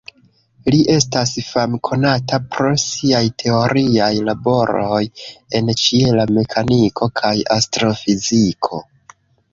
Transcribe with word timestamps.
Li 0.75 0.77
estas 0.93 1.33
famkonata 1.49 2.39
pro 2.55 2.71
siaj 2.85 3.21
teoriaj 3.43 4.09
laboroj 4.31 5.03
en 5.61 5.71
ĉiela 5.83 6.27
mekaniko 6.39 7.13
kaj 7.21 7.35
astrofiziko. 7.59 8.83